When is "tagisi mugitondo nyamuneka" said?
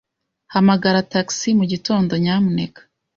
1.11-2.81